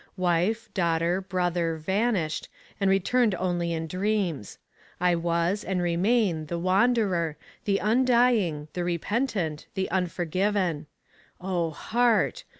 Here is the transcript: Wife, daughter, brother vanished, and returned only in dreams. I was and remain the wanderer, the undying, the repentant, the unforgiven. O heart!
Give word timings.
Wife, 0.17 0.73
daughter, 0.73 1.21
brother 1.21 1.75
vanished, 1.77 2.49
and 2.79 2.89
returned 2.89 3.35
only 3.35 3.71
in 3.71 3.85
dreams. 3.85 4.57
I 4.99 5.13
was 5.13 5.63
and 5.63 5.79
remain 5.79 6.47
the 6.47 6.57
wanderer, 6.57 7.37
the 7.65 7.77
undying, 7.77 8.67
the 8.73 8.83
repentant, 8.83 9.67
the 9.75 9.91
unforgiven. 9.91 10.87
O 11.39 11.69
heart! 11.69 12.45